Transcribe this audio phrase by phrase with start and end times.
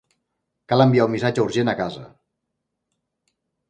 [0.73, 2.09] Cal enviar un missatge urgent a casa!